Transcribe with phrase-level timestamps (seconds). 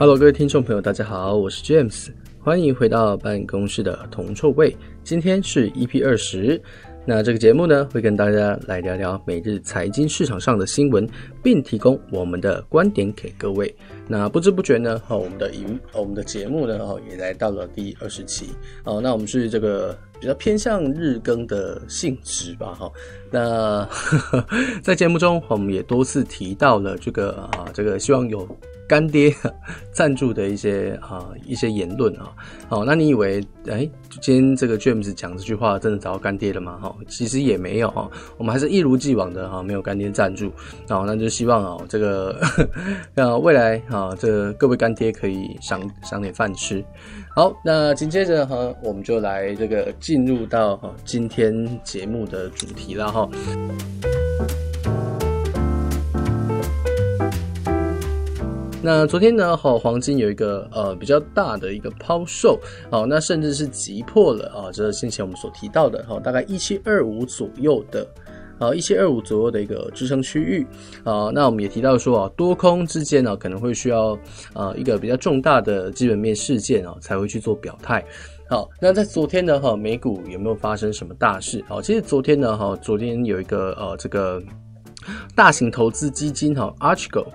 [0.00, 2.08] Hello，各位听众朋友，大家好，我是 James，
[2.42, 4.74] 欢迎回到办公室的铜臭味。
[5.04, 6.58] 今天是 EP 二十，
[7.04, 11.06] 那这个节目呢，会跟大家来聊聊每日财经市场上的新闻，
[11.42, 13.76] 并提供我们的观点给各位。
[14.08, 18.54] 那不知不觉呢，哈，我们的影，我们的节目呢，哈，也来到了第二十期。
[18.84, 22.90] 哦，那我们是这个比较偏向日更的性质吧，哈。
[23.30, 23.86] 那
[24.82, 28.48] 在节目中，我们也多次提到了这个啊，这个希望有。
[28.90, 29.32] 干爹
[29.92, 32.34] 赞助的一些啊一些言论啊，
[32.68, 33.90] 好，那你以为哎、欸，
[34.20, 36.76] 今天这个 James 讲这句话真的找到干爹了吗？
[36.82, 40.50] 哈，其实也没有哈，我们还是一如既往的哈，没有干爹赞助，
[40.88, 42.36] 好，那就希望啊这个
[43.14, 46.84] 呃未来啊这各位干爹可以赏赏点饭吃。
[47.32, 53.30] 好，那紧接着哈，我们就来这个进入到哈今天节目的主题了哈。
[58.82, 62.58] 那昨天呢，哈，黄金有一个呃比较大的一个抛售，
[62.90, 68.06] 好，那甚至是击破了啊，这是先前我们所提到的哈，大概一七二五左右的，
[68.58, 70.66] 啊一七二五左右的一个支撑区域，
[71.04, 74.18] 啊，那我们也提到说啊，多空之间呢可能会需要
[74.54, 78.02] 啊一个比较重大的基本面事件啊才会去做表态，
[78.48, 81.62] 好，那在昨天呢哈，美股有没有发生什么大事？
[81.68, 84.42] 好，其实昨天呢哈，昨天有一个呃这个
[85.34, 87.26] 大型投资基金哈，Archegos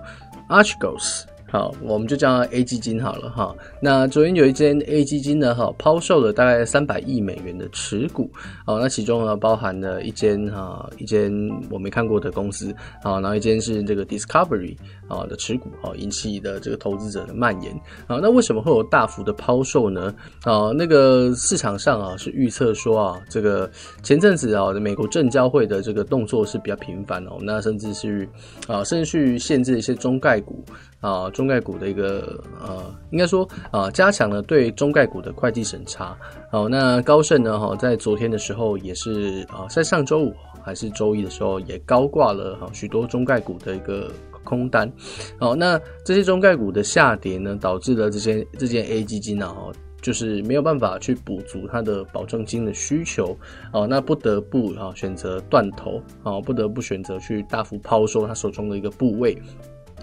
[0.49, 1.23] Archegos
[1.55, 3.55] 好，我们就叫它 A 基金好了哈。
[3.79, 8.29] 那昨天有一间 A 基金呢，哈，抛售了大概三百亿美元的持股。
[8.65, 11.31] 好，那其中呢，包含了一间哈，一间
[11.69, 12.75] 我没看过的公司。
[13.01, 14.75] 好，然后一间是这个 Discovery
[15.07, 17.73] 啊的持股，哈，引起的这个投资者的蔓延。
[18.05, 20.13] 啊，那为什么会有大幅的抛售呢？
[20.43, 23.71] 啊，那个市场上啊是预测说啊，这个
[24.03, 28.27] 前阵子啊，美国证交会的这个动作是比较频繁哦，那甚至是
[28.67, 30.61] 啊，甚至去限制一些中概股。
[31.05, 36.17] 啊，中概股的一个呃，应该说啊，加强了对中概股的会计审查。
[36.49, 40.33] 好，那高盛呢，哈，在昨天的时候也是啊，在上周五
[40.63, 44.11] 还是周一的时候也高挂了哈许多中概股的一个
[44.43, 44.91] 空单。
[45.37, 49.53] 好，那这些中概股的下跌呢，导致了这些这件 A 基金呢，
[50.01, 53.37] 就是没有办法去补足它的保证金的需求。
[53.71, 59.37] 哦，那不得不啊选择断头，啊，不得不选择去大幅抛售他手中的一个部位。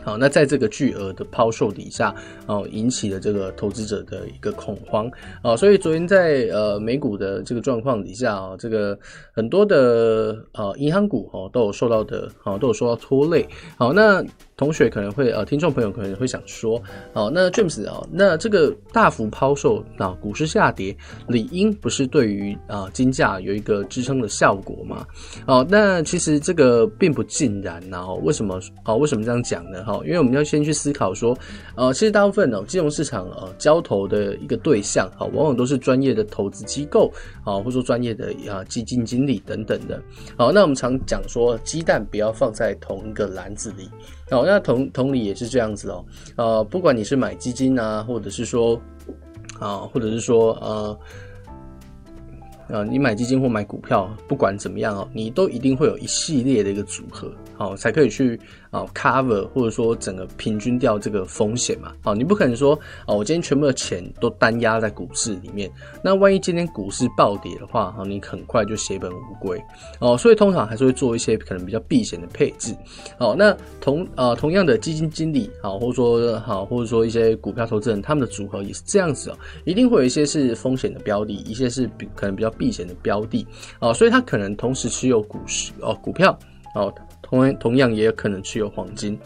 [0.03, 2.15] 好，那在这个巨额的抛售底下，
[2.47, 5.11] 哦，引起了这个投资者的一个恐慌，
[5.43, 8.99] 啊，所以昨天在呃美股的这个状况底下啊，这个
[9.33, 14.25] 很多的呃银行股哦都有受到的，哦都有受到拖累，好，那。
[14.55, 16.81] 同学可能会呃，听众朋友可能会想说，
[17.15, 25.05] 哦，那 James 啊，那这个大幅抛售啊，股市下跌，理应不是对于啊金价有一个支撑的效果吗？
[25.49, 28.95] 哦，那其实这个并不尽然，然后为什么啊？
[28.95, 29.82] 为什么这样讲呢？
[29.85, 31.37] 哈，因为我们要先去思考说，
[31.75, 37.13] 呃，其实大部分呢，金融市场呃交投的一个对象啊，往往都是专业的投资机构
[37.45, 40.01] 啊，或者说专业的啊基金经理等等的。
[40.37, 43.89] 好，那我们常讲说，鸡蛋不要放在同一个篮子里。
[44.31, 46.05] 好，那同同理也是这样子哦，
[46.37, 48.81] 呃，不管你是买基金啊，或者是说，
[49.59, 50.99] 啊，或者是说，呃，
[52.69, 57.31] 呃，你买基金或买股票，不管怎么样哦，你都一定会有一系列的一个组合，
[57.63, 58.39] 哦，才可以去。
[58.73, 62.73] 啊，cover 或者说整个平均掉这个风险嘛，啊，你不可能说，
[63.07, 65.71] 哦，我今天全部的钱都单压在股市里面，
[66.03, 69.63] 那万一今天股市暴跌的话，哈，你很快就血本无归，
[70.01, 72.75] 哦，所以通常还是会做一些可能比较避险的配置，
[73.19, 79.37] 哦，那同呃同样的基金经理，好，或者说好，或者说一些股票投资人，他们的组合也是这样子哦，
[79.67, 83.47] 一定会有一些是风险的标的，一些是比可能比较避险的标的，
[83.81, 86.35] 哦，所以他可能同时持有股市哦股票，
[86.75, 86.91] 哦。
[87.33, 89.19] 同同样也有可能持有黄金。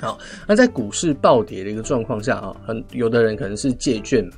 [0.00, 4.28] 好，那在股市暴跌的一个状况下啊，很有的人可能是借券，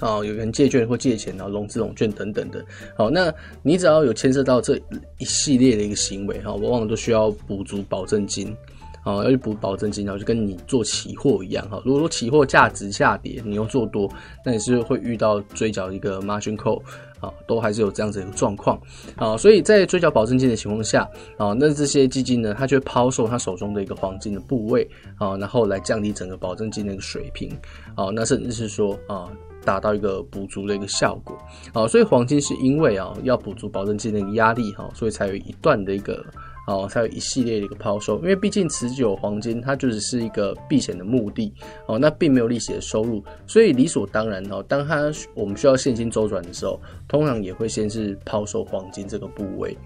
[0.00, 2.62] 啊，有人借券或借钱，然后融资融券等等的。
[2.94, 3.32] 好，那
[3.62, 4.76] 你只要有牵涉到这
[5.18, 8.54] 一系列的一个行为，哈，往往都需要补足保证金。
[9.02, 11.82] 啊，要去补保证金，然后就跟你做期货一样哈。
[11.84, 14.08] 如果说期货价值下跌，你又做多，
[14.44, 16.80] 那你是会遇到追缴一个 margin call
[17.18, 18.80] 啊，都还是有这样子一个状况
[19.16, 19.36] 啊。
[19.36, 21.02] 所以在追缴保证金的情况下
[21.36, 24.88] 啊，那这些基金呢，它就会抛售它手中的一个黄金的部位
[25.18, 27.50] 啊，然后来降低整个保证金的一个水平
[27.96, 29.28] 啊，那甚至是说啊，
[29.64, 31.36] 达到一个补足的一个效果
[31.72, 31.88] 啊。
[31.88, 36.24] 所以黄金是因为啊要补足保证金的一个压力哈，所以才有一段的一个。
[36.66, 41.52] 哦，才有一系列的一个抛售，因为毕竟持久黄金它就只是一个避险的目的
[41.86, 49.76] 哦，那并没有利息的收入，所以理所当然哦，当它我们需要现金周转的时候，通常也会先是抛售黄金这个部位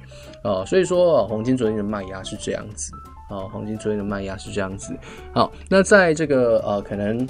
[0.43, 2.93] 啊，所以说黄金昨天的卖压是这样子
[3.31, 4.95] 啊，黄金昨天的卖压是这样子。
[5.33, 7.27] 好，那在这个呃可能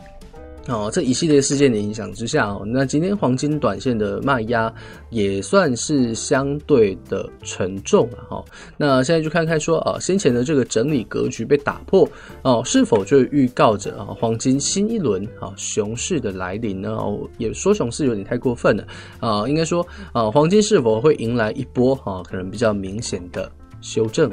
[0.68, 4.72] 哦，这一系列事件的影响之下哦，那今天黄金短线的卖压
[5.10, 8.44] 也算是相对的沉重了哈。
[8.76, 12.08] 那现在就看看说啊，先前的这个整理格局被打破
[12.42, 16.90] 哦，是否就预告着啊黄金新一轮啊熊市的来临呢？
[16.90, 18.84] 哦，也说熊市有点太过分了
[19.20, 23.48] 啊，应该说啊，黄金是否会迎来一波啊可能比较明显的
[23.80, 24.28] 修正？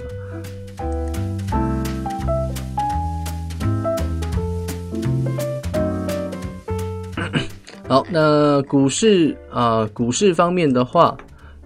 [7.93, 11.15] 好，那股市啊、股市方面的话，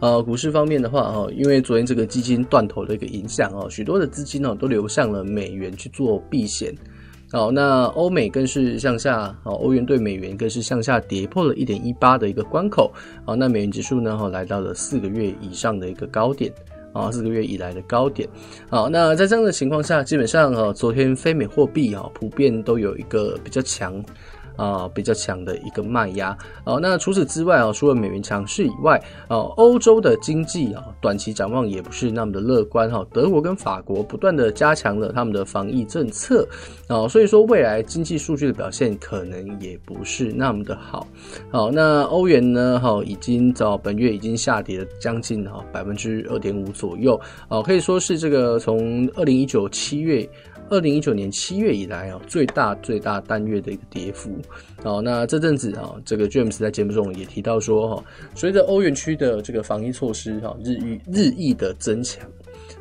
[0.01, 6.75] 呃，股市方面的话哦，因为昨天这个基金断头的一个影响哦，许多的资金哦都流向了美元去做避险。
[7.31, 12.91] 好，那欧美更是向下，哦，欧元兑美元更是向下跌破了一点一八的一个关口。
[13.25, 16.51] 好，那美元指数呢，哈，来到了四个月以上的一个高点，
[16.91, 18.27] 啊，四个月以来的高点。
[18.69, 24.03] 好，那在这样的情况下，基本上哈，昨天非美货币啊，普遍都有一个比较强。
[24.57, 26.77] 啊、比较强的一个卖压啊。
[26.81, 33.05] 那除此之外啊，除了美元强势以外啊，欧洲的经济啊，短期展望也不是那么的乐观哈。
[33.13, 36.45] 德国跟法国不断的加强了他们的防疫政策
[36.87, 41.07] 啊，所以说未来经济数据的表现可能也不是那么的好。
[41.49, 50.27] 好，那欧元呢，哈，已经早本月已经下跌了将近哈百分之二点五左右哦，可以说是这个从二零一九七月。
[50.69, 54.31] 二零一九年七月以来啊，最大最大单月的一个跌幅。
[54.83, 58.03] 哦，那这阵子啊，这个 James 在节目中也提到说哈，
[58.35, 62.23] 随着欧元区的这个防疫措施哈日益日益的增强，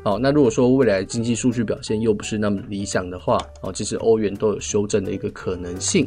[0.03, 6.05] 好，那如果说未来经济数据表现又不是那么理想的话，哦，其实欧元都有修正的一个可能性。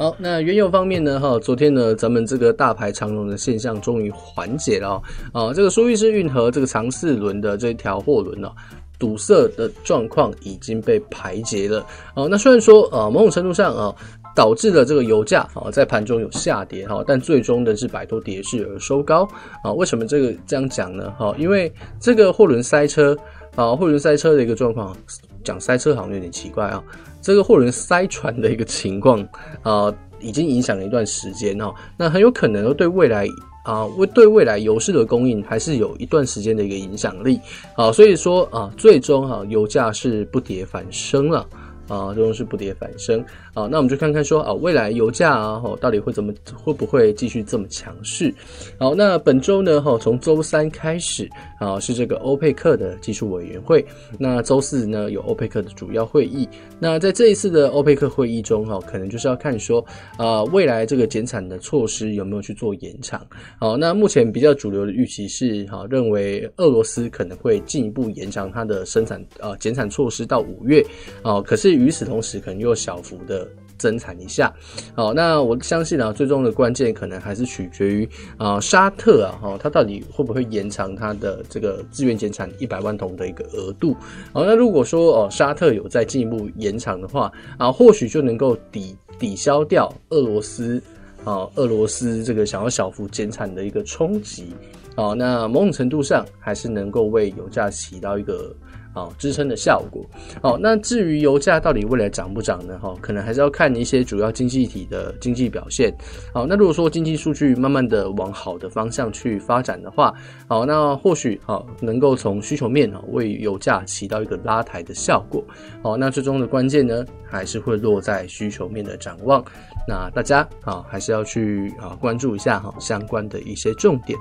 [0.00, 1.20] 好，那原油方面呢？
[1.20, 4.98] 哈，昨天呢，咱们这个大排长龙的现象终于缓解了
[5.30, 5.52] 啊！
[5.52, 8.50] 这个苏伊士运河这个长四轮的这条货轮呢，
[8.98, 11.80] 堵塞的状况已经被排解了。
[12.14, 13.94] 啊，那虽然说啊，某种程度上啊，
[14.34, 19.28] 导致了这个油价啊在盘中有下跌哈，但最终的是摆脱跌势而收高
[19.62, 19.70] 啊。
[19.70, 21.12] 为什么这个这样讲呢？
[21.18, 21.70] 哈，因为
[22.00, 23.14] 这个货轮塞车
[23.54, 24.96] 啊，货轮塞车的一个状况，
[25.44, 26.82] 讲塞车好像有点奇怪啊。
[27.22, 29.26] 这个货轮塞船的一个情况
[29.62, 33.26] 啊、已经影响了一段时间哈，那很有可能对未来
[33.64, 37.38] 啊，为、对未来油市的供应还是有一段时间的一个影响力
[37.76, 41.46] 啊，所以说啊，最终哈、啊，油价是不跌反升了。
[41.90, 43.20] 啊，这种是不跌反升
[43.52, 48.32] 啊，那我们就看看说啊，未来油价啊，吼到底会怎么，会不会继续这么强势？
[48.78, 51.28] 好，那本周呢，哈，从周三开始
[51.58, 53.84] 啊，是这个欧佩克的技术委员会，
[54.20, 56.48] 那周四呢，有欧佩克的主要会议。
[56.78, 59.84] 那在这一次的欧佩克会议中，哈，可能就是要看说
[60.16, 63.20] 啊，未来这个减产的措施有没有去做延长。
[63.58, 70.86] 好，那目前比较主流的预期是，哈，认为俄罗斯可能会进一步延长它的生产啊减产措施到五月
[71.22, 71.79] 啊，可是。
[71.80, 73.48] 与此同时，可能又小幅的
[73.78, 74.52] 增产一下。
[74.94, 83.96] 好，那我相信啊，最终的关键可能还是取决于啊沙特啊，哈，它到底会不会延长它的这个自愿减产一百万桶的一个额度。
[84.32, 90.82] 好，那如果说哦沙特有再进一步延长的话啊，或许就能够抵抵消掉俄罗斯
[91.24, 94.52] 啊俄罗斯这个想要小幅减产的一个冲击。
[94.94, 98.54] 好，那某种程度上还是能够为油价起到一个。
[98.92, 100.04] 好，支撑的效果。
[100.42, 102.78] 好，那至于油价到底未来涨不涨呢？
[102.78, 105.94] 哈，可能还是要看一些主要经济体的经济表现。
[106.34, 110.12] 好，那如果说经济数据慢慢的往好的方向去发展的话，
[110.48, 115.44] 好，那或许好能够从需求面啊为油价起到一个拉抬的效果。
[115.82, 119.44] 好，那最终的关键呢，还是会落在需求面的展望。
[119.86, 124.18] 那大家啊，还是要去啊关注一下哈相关的一些重点。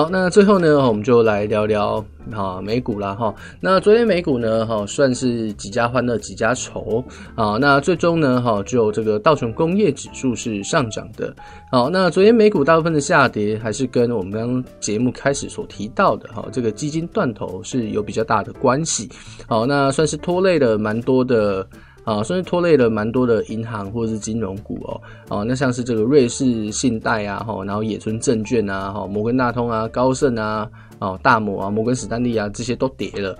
[0.00, 2.02] 好，那最后呢，我们就来聊聊
[2.32, 3.34] 啊美股啦哈。
[3.60, 7.04] 那昨天美股呢，哈算是几家欢乐几家愁
[7.34, 7.58] 啊。
[7.60, 11.36] 那最终呢，哈只有这个道琼工业指数是上涨的。
[11.70, 19.06] 好，那昨天美股大部分的下跌，还是跟我们刚刚节目开始所提到的哈，这个基金断头是有比较大的关系。
[19.46, 21.66] 好，那算是拖累了蛮多的。
[22.04, 25.00] 啊，算是拖累了蛮多的银行或者是金融股哦。
[25.28, 33.36] 哦，那像是这个瑞士信贷啊，哈，然后野村证券啊，哈，摩根大通啊，高盛啊，哦，大摩啊，摩根史丹利啊，这些都跌了。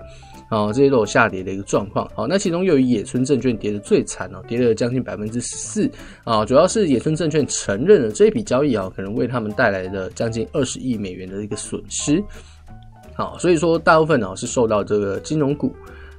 [0.51, 2.05] 哦，这些都有下跌的一个状况。
[2.13, 5.89] 好，那其中由于野村证券跌得最惨哦，跌了将近百分之十四。
[6.25, 12.21] 啊，主要是野村证券承认了这一笔交易啊，可能为他们带来了将近二十亿美元的一个损失。
[13.13, 15.73] 好，所以说大部分呢是受到这个金融股。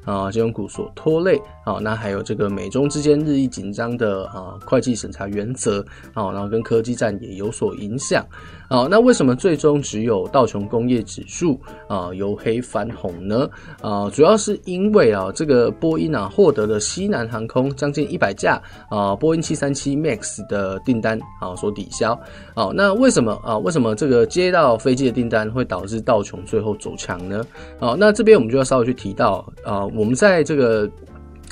[0.05, 1.79] 啊金融股所拖累啊。
[1.81, 8.25] 那还有这个美中之间日益紧张的啊会计审查原则啊，然后跟科技战也有所影响
[8.69, 8.87] 啊。
[8.91, 13.49] 那为什么最终只有道琼工业指数啊由黑翻红呢？
[13.81, 22.13] 啊，主要是因为啊这个波音啊获得了西南航空将近一百架啊波音七三七 MAX 的订单啊所抵消。
[22.55, 27.45] 啊，那为什么啊为什么这个接到飞机的订单会导致道琼最后走强呢？
[27.79, 30.91] 啊，那这边我们就要稍微去提到啊，我们在这个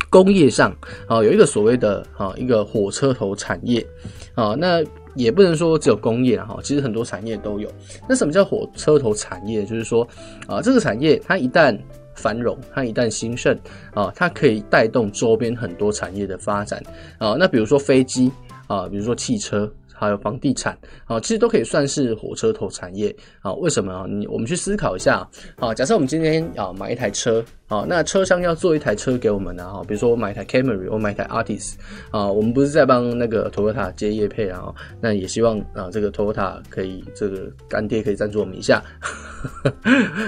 [0.09, 0.75] 工业上
[1.06, 3.87] 啊，有一个所谓的啊一个火车头产业
[4.35, 4.82] 啊，那
[5.14, 7.70] 也不能说只有工业哈，其实很多产业都有。
[8.09, 9.64] 那什么叫火车头产业？
[9.64, 10.06] 就是说
[10.47, 11.78] 啊，这个产业它一旦
[12.14, 13.56] 繁荣，它一旦兴盛
[13.94, 16.82] 啊，它可以带动周边很多产业的发展
[17.18, 17.37] 啊。
[17.38, 18.30] 那比如说飞机
[18.66, 19.73] 啊，比如说汽车。
[20.00, 23.52] 还有房地产啊，其实都可以算是火车头产业啊。
[23.52, 24.07] 为什么啊？
[24.09, 25.75] 你我们去思考一下啊。
[25.75, 31.75] 假设我们今天啊买一台车啊，那车商要做一台车给我们呢哈，比如说我买一台 Camry，我买一台 Artis，
[32.11, 38.83] 啊，我们不是在帮那个 Toyota 接业配啊，那也希望啊这个 Toyota 可以这个干爹可以赞助我们一下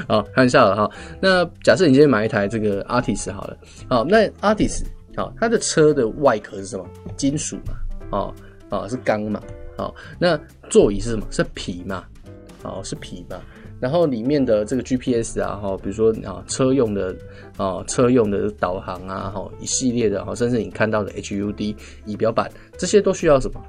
[0.07, 0.91] 啊，开玩笑了哈。
[1.21, 3.57] 那假设你今天买一台这个 Artist 好了，
[3.89, 4.85] 好，那 Altis
[5.17, 6.87] 好，它的车的外壳是什么？
[7.17, 8.35] 金属嘛，啊
[8.71, 9.41] 啊是钢嘛。
[9.77, 10.39] 好，那
[10.71, 11.27] 座椅是什么？
[11.31, 12.05] 是皮嘛？
[12.63, 13.41] 好，是皮嘛？
[13.81, 17.13] 然后里面的这个 GPS 啊，哈，比如说啊，车用的
[17.57, 21.75] 啊，车用的导航啊，哈，一系列的，哈，甚至你看到的 HUD
[22.05, 22.49] 仪表板，
[22.79, 23.61] 这些都需要什么？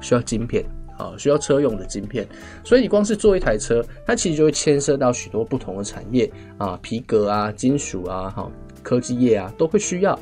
[0.00, 0.64] 需要晶片，
[0.96, 2.24] 啊，需要车用的晶片。
[2.62, 8.48] 所以你光是做一台车，它其实就会牵涉到许多不同的产业啊，皮革啊，金属啊，哈，
[8.84, 10.16] 科技业啊，都会需要。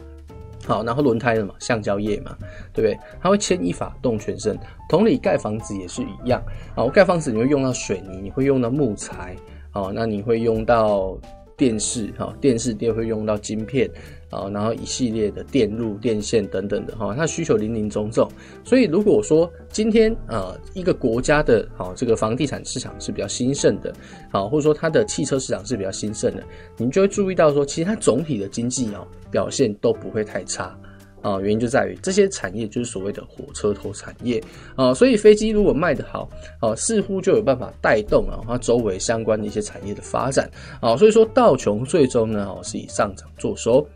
[0.69, 2.37] 好，然后轮胎的嘛，橡胶液嘛，
[2.75, 2.99] 对不对？
[3.23, 4.57] 它会牵一发动全身。
[4.87, 6.43] 同理，盖房子也是一样。
[6.75, 9.35] 好，盖房子你会用到水泥，你会用到木材，
[9.71, 11.19] 好，那你会用到
[11.57, 13.91] 电视，好，电视电会用到晶片，
[14.31, 18.29] 啊，然后一系列的电路、电线等等的，哈，它需求林林总总。
[18.65, 23.93] 所以，如果说今天啊，一个国家的，啊，这个房地产市场是比较兴盛的，
[24.31, 26.43] 好，或者说它的汽车市场是比较兴盛的，
[26.77, 29.07] 你就会注意到说，其实它总体的经济啊。
[29.31, 30.75] 表现都不会太差
[31.21, 34.43] 啊，原因就在于这些产业就是所谓的火车头产业
[34.75, 36.27] 啊，所以飞机如果卖得好
[36.63, 43.87] 啊，似乎就有办法带动啊它周围相关的一些产业的发展啊，所以说道琼最终呢哦是以上涨作收。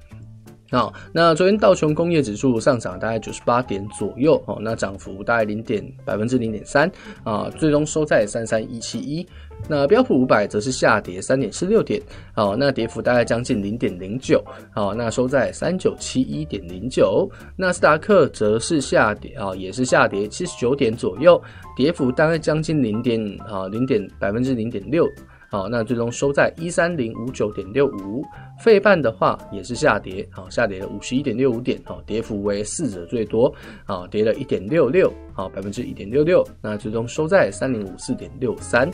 [0.72, 6.90] 好，那昨天道琼工业指数上涨大概九十八点左右，哦，那涨幅大概零点百分之零点三
[7.24, 9.26] 啊，最终收在三三一七一。
[9.68, 12.00] 那标普五百则是下跌三点四六点，
[12.36, 14.42] 哦，那跌幅大概将近零点零九，
[14.74, 17.30] 好，那收在三九七一点零九。
[17.54, 21.40] 纳斯达克则是下跌啊，也是下跌七十九点左右，
[21.76, 25.06] 跌幅大概将近零点啊零点百分之零点六。
[25.52, 28.24] 好，那最终收在一三零五九点六五，
[28.58, 33.54] 费半的话也是下跌，好，下跌了五十一点六五点，好，跌幅为四者最多，
[33.84, 38.90] 好，跌了一点六六，好，百分之一点六六，那最终收在三零五四点六三。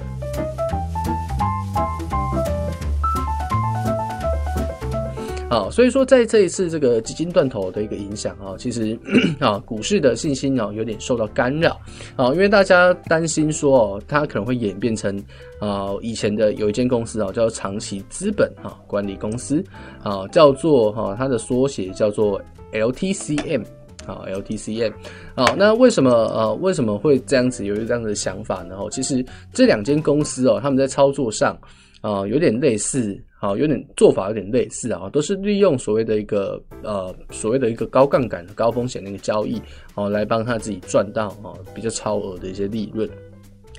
[5.51, 8.99] 好，所以说在这一次这个基金断头的一个影响啊，其实
[9.41, 11.81] 啊 股市的信心啊有点受到干扰
[12.17, 15.17] 啊，因为大家担心说哦，它可能会演变成
[15.59, 19.65] 啊以前的有一间公司啊叫长期资本哈管理公司
[20.03, 22.39] 啊，叫做哈它的缩写叫做
[22.73, 23.65] LTCM
[24.07, 24.93] 啊 LTCM
[25.35, 28.77] 啊，那为什么呃为什么会这样子有一个这样的想法呢？
[28.79, 29.25] 哦其实
[29.55, 31.59] 这两间公司哦，他们在操作上
[32.01, 33.19] 啊有点类似。
[33.41, 39.63] 好，有点做法有点类似啊，都是利用所谓的一个呃所谓的一个高杠杆、高风险的一个交易，
[39.95, 43.09] 哦，来帮他自己赚到哦比较超额的一些利润。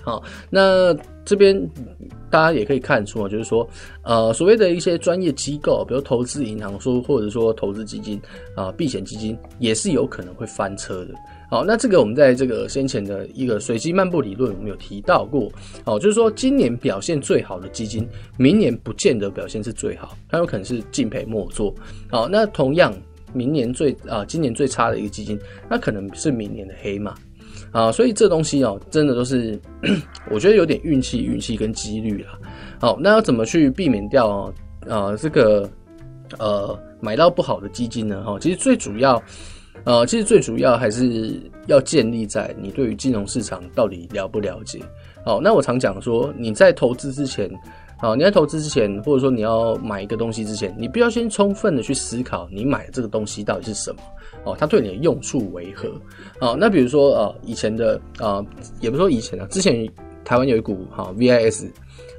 [0.01, 0.95] 好，那
[1.25, 1.53] 这边
[2.29, 3.67] 大家也可以看出啊，就是说
[4.03, 8.17] 呃所谓的一些专业机构，比如投资银行说，或者说投资基金
[8.55, 11.13] 啊、避险基金，也是有可能会翻车的。
[11.49, 15.51] 好，那这个我们在这个先前的一个随机漫步理论，我们有提到过。
[15.83, 21.73] 好，就是说今年表现最好的基金，明年不见得表现是最好，它有可能是敬陪末座。
[22.11, 22.93] 好，那同样
[23.33, 27.15] 明年最啊，今年最差的一个基金，那可能是明年的黑马。
[27.71, 29.59] 啊，所以这东西哦，真的都是
[30.29, 32.37] 我觉得有点运气、运气跟几率啦。
[32.79, 34.53] 好，那要怎么去避免掉啊？
[34.85, 35.67] 呃，这个
[36.37, 38.23] 呃买到不好的基金呢？
[38.23, 39.19] 哈，其实最主要。
[39.85, 44.79] 呃，其实最主要还是要建立在你对于金融市场到底了不了解。
[45.25, 47.49] 好，那我常讲说，你在投资之前，
[47.97, 54.01] 好，你在投资之前，或者说你要买一个东西之前，你必须要先充分的去思考，你买的这个东西到底是什么？
[54.43, 55.89] 哦，它对你的用处为何？
[56.39, 58.45] 好，那比如说呃，以前的啊，
[58.81, 59.87] 也不说以前啊，之前。
[60.29, 61.65] 台湾有一股哈 VIS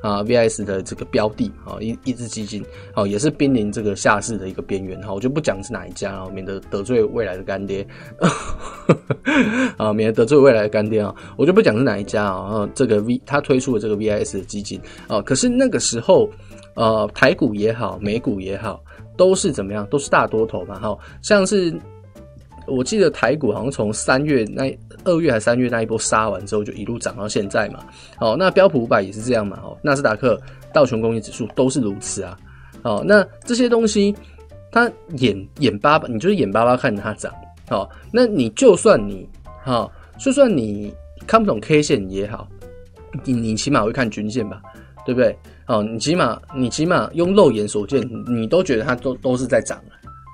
[0.03, 2.61] 啊 VIS 的这个标的啊一一支基金，
[2.93, 7.87] 好也是濒临这个下市的一个边缘哈，我就不讲是哪一家啊，免得得罪未来的干爹
[9.77, 16.29] 啊， 免得得罪未来的干爹啊，我就不讲是哪一家啊，这个 V 他推出的这个 VIS 的基金啊，可是那个时候
[16.75, 18.83] 呃台股也好，美股也好，
[19.17, 21.73] 都是怎么样，都是大多头嘛，哈，像是。
[22.71, 27.81] 我记得台股好像从三月那二月还三月那一波杀完之后，就一路涨到现在嘛。
[28.17, 29.59] 好，那标普五百也是这样嘛。
[29.63, 30.41] 哦，纳斯达克、
[30.73, 32.39] 道琼工业指数都是如此啊。
[32.83, 34.15] 好，那这些东西
[34.71, 37.33] 它眼眼巴巴，你就是眼巴巴看着它涨。
[37.69, 39.29] 好，那你就算你
[39.63, 40.95] 好，就算你
[41.27, 42.49] 看不懂 K 线也好，
[43.25, 44.63] 你你起码会看均线吧，
[45.05, 45.37] 对不对？
[45.65, 49.79] 好，你起码你起码用肉眼所见，你都觉得它都都是在涨。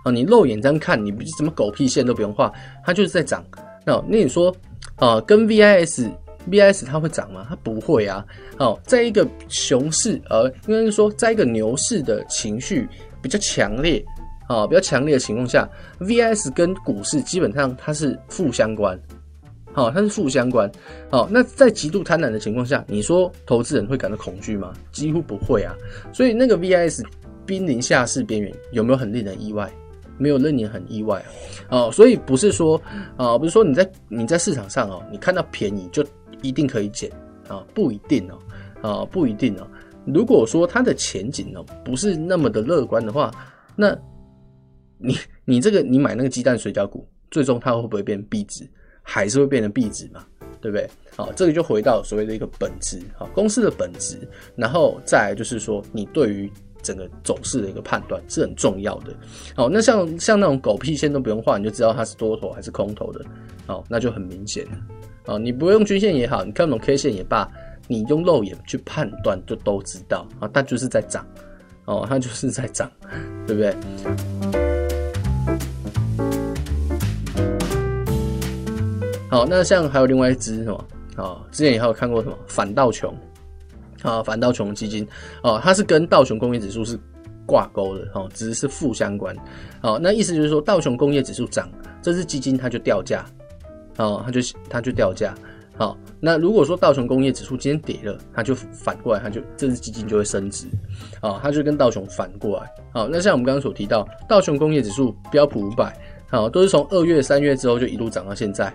[0.06, 2.52] 啊，你肉眼这样看，你什么狗屁线都不用画，
[2.84, 3.44] 它就是在涨。
[3.84, 4.54] 那那你说，
[4.94, 6.08] 啊，跟 VIS
[6.48, 7.44] VIS 它会涨吗？
[7.48, 8.24] 它不会啊。
[8.60, 12.88] 哦，在一个熊市，呃，应该是说，在一个牛市的情绪
[13.20, 14.00] 比较强烈，
[14.46, 18.96] 啊，比较强烈的情况下，VIS 跟股市基本上它是负相关，
[19.72, 20.70] 好，它是负相关。
[21.10, 24.72] 好，那在极度贪婪的情况下，你说投资人会感到恐惧吗？
[24.92, 25.74] 几乎不会啊。
[26.12, 27.02] 所以那个 VIS
[27.44, 29.68] 濒临下市边缘，有没有很令人意外？
[30.18, 31.24] 没有令你很意外
[31.68, 32.80] 哦，所以不是说
[33.16, 36.04] 啊，不是说你在你在市场上哦，你看到便宜就
[36.42, 37.10] 一定可以捡
[37.48, 38.38] 啊，不一定哦，
[38.82, 39.66] 啊，不一定哦。
[40.04, 43.30] 如果说它的前景呢不是那么的乐观的话，
[43.74, 43.96] 那
[44.98, 48.68] 你你这个你买那个鸡蛋水饺股，最终它会不会变壁纸？
[49.02, 50.24] 还是会变成壁纸嘛？
[50.60, 50.88] 对不对？
[51.14, 54.18] 好，这个就回到所谓的一个本质，好，公司的本质，
[54.56, 56.50] 然后再来就是说你对于。
[56.86, 59.12] 整个走势的一个判断是很重要的。
[59.56, 63.24] 好，那像像那种狗屁线都不用画，你就知道它是多头还是空头的。
[63.66, 64.78] 好，那就很明显了。
[65.26, 67.50] 好，你不用均线也好，你看懂 K 线也罢，
[67.88, 71.26] 你用肉眼去判断就都知道啊，它就是在涨。
[71.86, 72.88] 哦，它就是在涨，
[73.46, 73.74] 对不对？
[79.28, 80.84] 好，那像还有另外一只什么？
[81.16, 83.12] 哦，之前也还有看过什么反道琼。
[84.02, 85.06] 啊，反道琼基金
[85.42, 86.98] 哦，它是跟道琼工业指数是
[87.46, 89.34] 挂钩的哦，只是负相关。
[89.82, 91.70] 哦，那意思就是说，道琼工业指数涨，
[92.02, 93.24] 这支基金它就掉价，
[93.98, 95.34] 哦，它就它就掉价。
[95.78, 100.66] 好，那如果说道琼工业指数今天跌了，它就反过来，它就这支基金就会升值。
[101.20, 102.72] 哦，它就跟道琼反过来。
[102.94, 105.94] 好，那像我们刚刚所提到，道琼工业指数、标普五百，
[106.30, 108.72] 好，都是从二月、三月之后就一路涨到现在。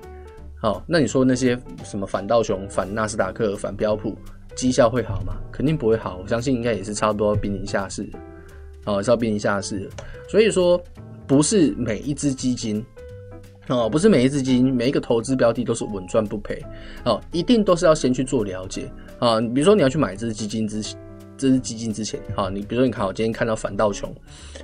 [0.62, 4.16] 好，那你说那些什么反道琼、反纳斯达克、反标普？
[4.56, 5.36] 绩效会好吗？
[5.52, 6.20] 肯定不会好。
[6.22, 8.08] 我相信应该也是差不多濒临下市，
[8.86, 9.90] 哦，是要濒临下市。
[10.28, 10.82] 所以说，
[11.28, 12.84] 不是每一只基金，
[13.68, 16.64] 哦，不是每一只基金，每一个投资标的都是稳赚不赔，
[17.06, 19.40] 哦，一定都是要先去做了解啊。
[19.40, 20.82] 比如说你要去买这只基金之，
[21.38, 24.14] 这只基金之前，好，你比如说你看，我今天看到反道琼，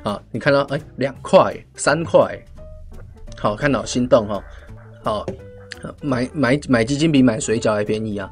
[0.03, 2.39] 啊，你看到哎两块、三块，
[3.37, 4.43] 好，看到心动哈，
[5.03, 5.25] 好，
[6.01, 8.29] 买买买基金比买水饺还便宜啊。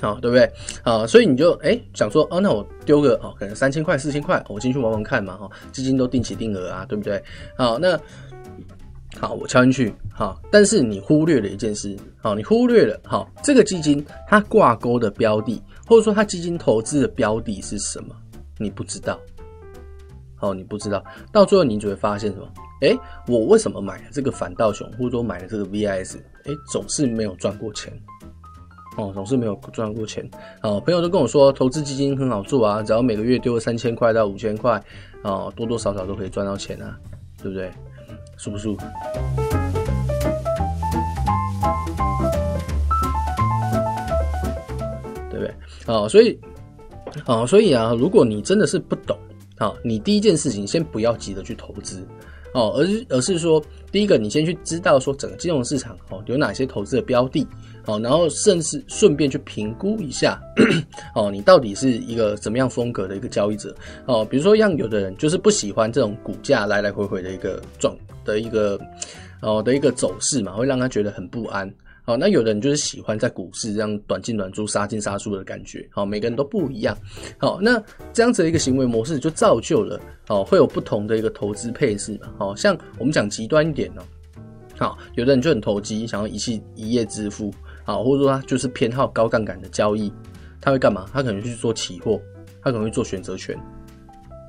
[0.00, 0.50] 好，对不对？
[0.82, 7.22] 好，所以你就哎想说，哦，那我丢个哦，可能三千块、四千块，我进去玩玩看嘛，哈，基金都定期定额啊，对不对？
[7.56, 7.98] 好，那
[9.18, 18.14] 好，我敲进去，好，但是你忽略了一件事，好，你忽略了，好，这个基金它挂钩的标的，或者说它基金投资的标的是什么？
[18.58, 19.18] 你不知道，
[20.36, 22.48] 好，你不知道，到最后你就会发现什么？
[22.82, 27.92] 哎，我为什么买了这个反道熊，或者说买了这个 VIS，哎，总是没有赚过钱。
[28.98, 30.28] 哦，总是没有赚过钱。
[30.60, 34.82] 哦，朋友都跟我说，投资基金很好做啊，只要每个月丢三千块到五千块，
[35.22, 36.98] 哦，多多少少都可以赚到钱啊，
[37.40, 37.70] 对不对？
[38.36, 38.84] 舒不舒服？
[45.30, 45.54] 对不对？
[45.86, 46.36] 哦，所以，
[47.24, 49.16] 哦，所以啊，如果你真的是不懂，
[49.58, 52.04] 啊，你第一件事情先不要急着去投资。
[52.54, 57.46] 哦，而是而是说，第一个，你先去知道说整个金融市场哦有哪些投资的标的，
[57.88, 60.38] 哦，然后甚至顺便去评估一下，
[61.14, 63.74] 哦，你到底是一个怎么样风格的一个交易者，
[64.04, 67.96] 哦，比如说像有的人就是不喜欢这种股价来来回回的一个状
[68.26, 68.78] 的一个
[69.40, 71.72] 哦的一个走势嘛，会让他觉得很不安。
[72.04, 75.86] 好，那有的人就是喜欢在股市这样短进短出、杀进杀出的感觉。
[75.90, 76.96] 好，每个人都不一样。
[77.38, 79.98] 好，那这样子的一个行为模式就造就了，
[80.28, 82.28] 哦，会有不同的一个投资配置嘛。
[82.38, 84.02] 好，像我们讲极端一点哦，
[84.76, 87.50] 好，有的人就很投机，想要一气一夜致富。
[87.88, 90.12] 好，或者说他就是偏好高杠杆的交易，
[90.60, 91.06] 他会干嘛？
[91.10, 92.20] 他可能去做期货，
[92.60, 93.58] 他可能会做选择权。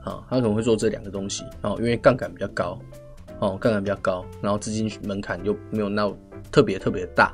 [0.04, 1.46] 好，他可能会做这两个东西。
[1.62, 2.78] 哦，因为杠杆比较高，
[3.40, 6.14] 哦，杠杆比较高，然后资金门槛又没有那。
[6.52, 7.32] 特别特别大，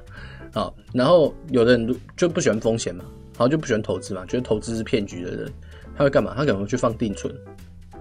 [0.51, 3.05] 啊，然后有的人就不喜欢风险嘛，
[3.37, 5.53] 好就不喜欢投资嘛，觉得投资是骗局的人，
[5.95, 6.33] 他会干嘛？
[6.35, 7.33] 他可能会去放定存，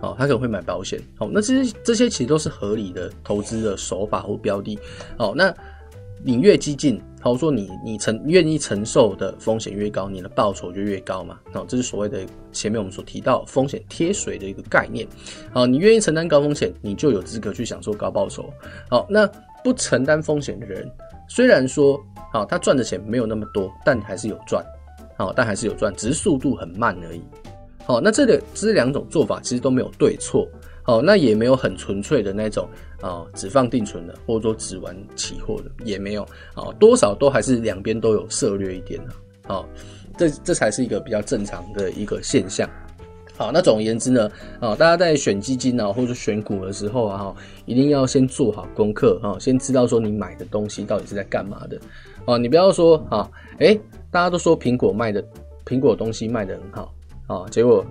[0.01, 4.77] 好，他可能会买保险，好，那这些这些其实都是合理的投资的手法或标的，
[5.17, 5.55] 好，那
[6.25, 12.21] 你越激进，好说你你承愿意承受的风险越高，你的报酬就越高嘛，好，这是所谓的
[12.53, 15.09] 前面我们所提到风险贴水的一个概念，
[15.51, 18.45] 好，你愿意承担高风险，你就有资格去享受高报酬，
[18.91, 19.27] 好，那
[19.65, 20.89] 不承担风险的人，
[21.27, 21.99] 虽然说。
[22.33, 24.61] 好，他赚的钱没有那么多，但还是有赚，
[25.17, 27.23] 好，但还是有赚，只是速度很慢而已。
[27.85, 30.45] 好，那这个这两种做法其实都没有对错，
[30.87, 32.69] 哦，那也没有很纯粹的那种
[33.01, 36.23] 啊，只放定存的，或者说只玩期货的也没有，
[36.55, 39.15] 啊，多少都还是两边都有涉略一点的，
[39.47, 39.67] 好，
[40.19, 42.69] 这这才是一个比较正常的一个现象。
[43.37, 51.81] 好，那总而言之呢，啊，大家在选基金啊，或者选股的时候啊，哈，一定要先做好功课啊，先知道说你买的东西到底是在干嘛的，
[52.27, 53.75] 啊，你不要说啊，诶、
[54.11, 55.25] 大家都说苹果卖的
[55.67, 56.95] 苹果东西卖的很好
[57.27, 57.85] 啊，结果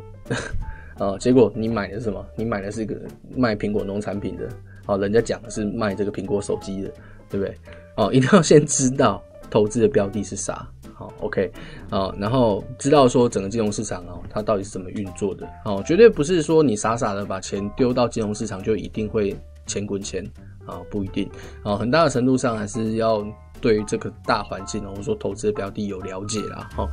[0.98, 2.26] 啊，结果你买的是什么？
[2.36, 2.96] 你买的是一个
[3.36, 4.50] 卖苹果农产品的，
[4.86, 6.92] 啊，人家讲的是卖这个苹果手机的，
[7.30, 7.58] 对不对？
[7.96, 10.68] 哦，一定要先知道投资的标的是啥。
[10.96, 11.52] 好，OK，
[11.90, 15.48] 啊，然后知道说整个金融市场哦，它到底是怎么运作的？
[15.66, 20.24] 哦，绝对不是说你傻傻的把钱丢到金融市场就一定会钱滚钱
[20.68, 21.28] 啊，不一定
[21.64, 23.26] 啊，很大的程度上还是要
[23.60, 26.70] 对于这个大环境哦说投资的标的有了解啦。
[26.76, 26.88] 哈，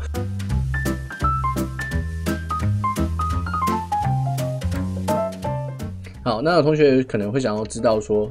[6.22, 8.30] 好，那有同学可能会想要知道说，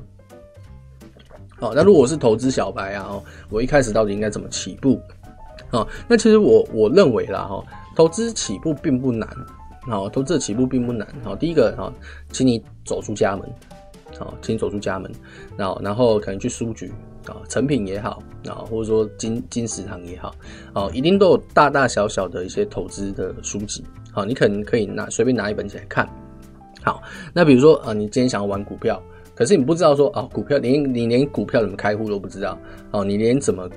[1.58, 5.02] 好，那如果是投资小白啊，哦，我一开始到底应该怎么起步？
[5.72, 7.64] 啊，那其实我我认为啦，哈，
[7.96, 9.28] 投资起步并不难，
[9.82, 11.92] 好，投资起步并不难，好，第一个哈，
[12.32, 13.48] 请你走出家门，
[14.18, 15.12] 好，请你走出家门，
[15.58, 16.92] 然后然后可能去书局
[17.28, 20.34] 啊，成品也好，啊，或者说金金石堂也好，
[20.74, 26.08] 啊，一定都有大大小小的一些投资的书籍，好，你可能可以拿随便拿一本起来看，
[26.84, 27.02] 好，
[27.34, 29.02] 那比如说啊，你今天想要玩股票，
[29.36, 32.58] 可是你不知道说啊，股票连你连股票怎么开户都不知道，
[32.92, 33.70] 哦，你连怎么。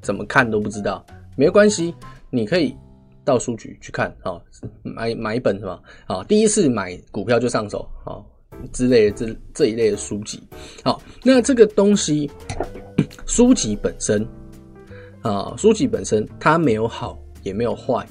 [0.00, 1.04] 怎么看都不知道，
[1.36, 1.94] 没关系，
[2.30, 2.74] 你可以
[3.24, 4.40] 到书局去看啊，
[4.82, 5.80] 买买一本是吧？
[6.06, 8.16] 啊，第一次买股票就上手啊
[8.72, 10.40] 之类的这这一类的书籍。
[10.84, 12.30] 好，那这个东西
[13.26, 14.26] 书籍本身
[15.20, 18.06] 啊，书籍本身它没有好也没有坏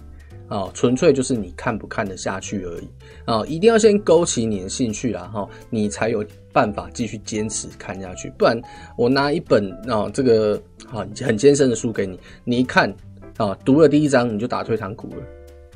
[0.48, 2.88] 啊，纯粹就是你看不看得下去而已
[3.26, 8.60] 啊，一定要先勾起你的兴趣啦哈，你才有办法继续坚持看下去，不然
[8.98, 10.62] 我拿一本啊这个。
[10.90, 12.90] 好，很艰深的书给你，你一看
[13.36, 15.24] 啊，读了第一章你就打退堂鼓了，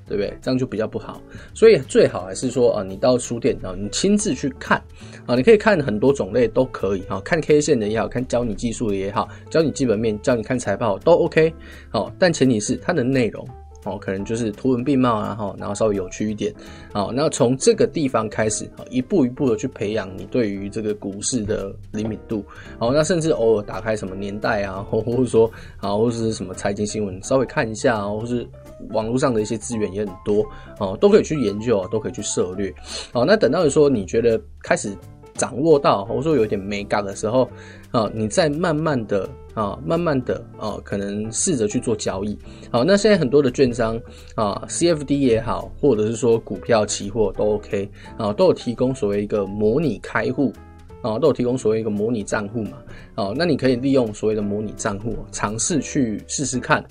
[0.07, 0.33] 对不对？
[0.41, 1.21] 这样就比较不好。
[1.53, 4.81] 所以最好还是说啊，你到书店啊，你亲自去看
[5.25, 11.53] 啊，你可以看很多种类都可以哈，看 K 线的也好，看教你技术的也好，教你基本面，教你看财报都 OK。
[11.89, 13.45] 好，但前提是它的内容。
[13.83, 16.53] 哦，可能就是图文并茂啊，哈，然后稍微有趣一点，
[16.93, 22.45] 好，那从这个地方开始，一步一步的去培养你对于这个股市的灵敏度，
[22.77, 28.47] 好，那甚至偶尔打开什么年代啊，或或者说，啊，或是什么财经新闻，稍微看一下啊，或是
[28.89, 30.45] 网络上的一些资源也很多，
[30.79, 32.73] 哦，都可以去研究，都可以去涉略，
[33.11, 34.95] 好，那等到你说你觉得开始
[35.41, 37.49] 掌握到，或者说有点美感的时候，
[37.89, 39.27] 啊，你再慢慢的。
[39.53, 42.39] 啊，慢慢的啊，可能试着去做交易。
[42.71, 43.99] 好，那现在很多的券商
[44.33, 50.53] 啊，CFD 也好，或者是说股票期货都 OK 啊，都有提供所谓一个模拟开户
[51.01, 52.77] 啊，都有提供所谓一个模拟账户嘛。
[53.15, 56.81] 啊，那你可以利用所谓的模拟账户尝试去试试看。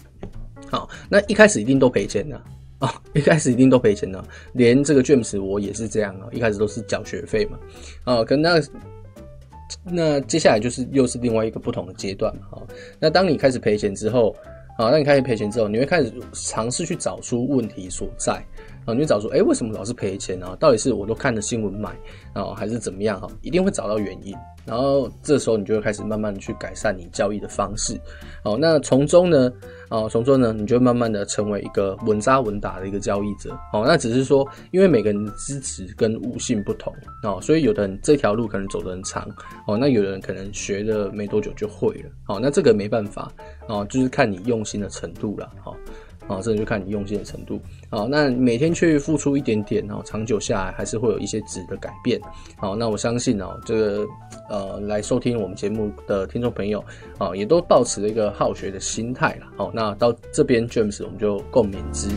[0.68, 2.42] 好，那一开始一定都赔钱的啊，
[2.80, 4.22] 啊 一开始一定都赔钱的，
[4.54, 7.58] 连这个 James 我也是这样啊，一开始都是缴学费嘛。
[8.02, 8.60] 啊，可那。
[9.84, 12.58] 那接下来就是又是另外一个不同的阶段啊，
[12.98, 14.34] 那当你开始赔钱之后，
[14.76, 18.44] 啊，那你开始赔钱之后，你会开始尝试去找出问题所在，
[18.84, 20.56] 啊，你就找出，哎，为什么老是赔钱啊？
[20.58, 21.90] 到底是我都看了新闻买，
[22.32, 23.20] 啊，还是怎么样？
[23.20, 24.34] 哈，一定会找到原因。
[24.66, 27.98] 然后这时候你就会开始慢慢去改善你交易的方式，
[28.44, 29.50] 好，那从中呢，
[29.88, 39.26] 啊，从中呢，你就慢慢的成为一个稳扎稳打的一个交易者，好，那只是说，因为每个人的资质跟悟性不同，啊，所以有的人这条路可能走得很长，
[39.66, 43.32] 哦，那有的人可能学了没多久就会了，好，那这个没办法，
[43.66, 45.74] 啊，就是看你用心的程度了，好。
[46.30, 47.60] 啊，这就看你用心的程度。
[47.88, 52.20] 好，那每天去付出一点点，哦，长久下来还是会有一些质的改变。
[52.56, 54.06] 好，那我相信哦，这个
[54.48, 56.84] 呃，来收听我们节目的听众朋友
[57.18, 59.46] 啊，也都抱持了一个好学的心态了。
[59.56, 62.08] 好，那到这边 James 我们就共勉之。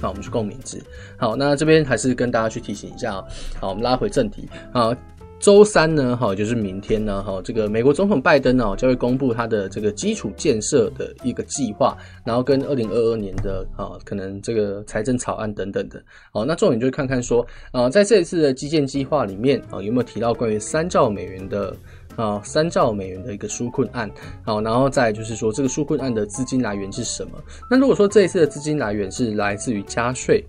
[0.00, 0.80] 好，我们去共勉之。
[1.16, 3.24] 好，那这边还是跟大家去提醒一下啊。
[3.60, 4.48] 好，我们拉回正题。
[4.72, 4.94] 好。
[5.38, 21.76] 周三呢，哈，就是明天呢，哈，这个美国总统拜登呢，将会公布他的这个基础建设的一个计划，然后跟二零二二年的啊，可能这个财政草案等等的，哦，那重点就是看看说，啊，在这一次的基建计划里面啊，有没有提到关于三兆美元的
[22.16, 24.10] 啊，三兆美元的一个纾困案，
[24.42, 27.32] 好，然后再就是说这个纾困案的资金来源是什么？
[27.70, 30.42] 那如果说这一次的资金来源是来自于加税。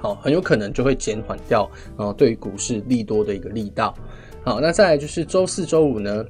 [0.00, 3.94] 好，很有可能就会减缓掉，呃，对于股市利多的一个力道。
[4.44, 6.24] 好，那再来就是周四、周五呢？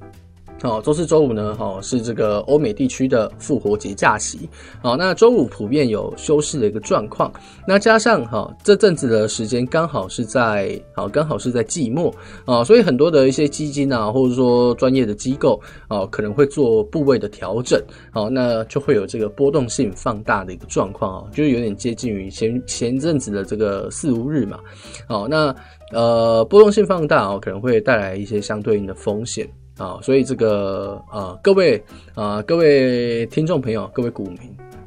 [0.62, 1.54] 好，周四、周五呢？
[1.54, 4.48] 好，是这个欧美地区的复活节假期。
[4.82, 7.30] 好，那周五普遍有休市的一个状况。
[7.68, 12.12] 那加上哈，这阵子的时间刚好是在好，刚好是在季末
[12.46, 17.78] 啊，所以很多的一些基金啊，或者说专业的机构啊，可能会做部位的调整。
[18.10, 24.58] 好，那就会有这个波动性放大的一个状况啊，就是有点接近于前前阵子的这个四五日嘛。
[25.06, 25.54] 好，那
[25.92, 29.46] 呃，波动性放大啊，可能会带来一些相对应的风险。
[29.78, 31.82] 啊，所以这个啊，各位
[32.14, 34.38] 啊，各位听众朋友，各位股民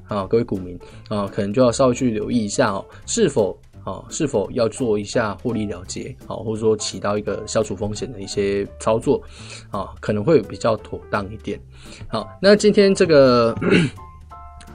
[0.07, 0.77] 啊，各位股民
[1.09, 9.21] 啊，可能就要稍微去留意一下哦，是否啊，是否要做一下获利了结啊，或者说起到一个消除风险的一些操作
[9.69, 11.59] 啊，可能会比较妥当一点。
[12.07, 13.55] 好，那今天这个。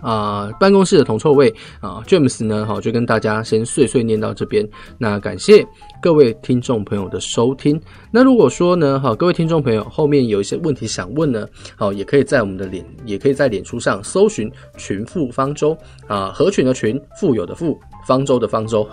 [0.04, 4.68] 啊，办公室的铜臭味啊，James 呢，好，就跟大家先碎碎念到这边。
[4.98, 5.66] 那感谢
[6.02, 7.80] 各位听众朋友的收听。
[8.10, 15.74] 那如果说呢，好，各位听众朋友后面有一些问题想问呢，好，也可以在我们的脸，也可以在脸书上搜寻“群富方舟”
[16.06, 17.80] 啊，合群的群，富有的富。
[18.06, 18.88] 方舟的方舟，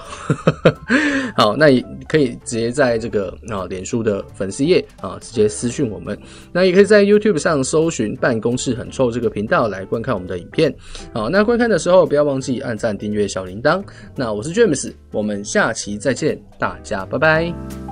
[1.36, 6.18] 好，那也可以直接在这个啊脸书的粉丝页啊直接私讯我们，
[6.52, 10.74] 那也可以在 YouTube 上搜寻“办公室很臭”这个频道来观看我们的影片。
[11.14, 13.84] 好，那观看的时候不要忘记按赞、订阅、小铃铛。
[14.16, 17.91] 那我是 James，我们下期再见，大家拜拜。